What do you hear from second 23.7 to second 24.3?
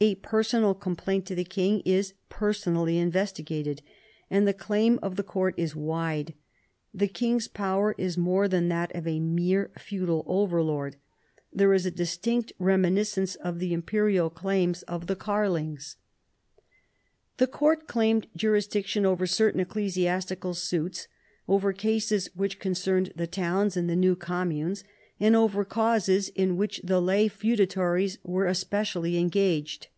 and the new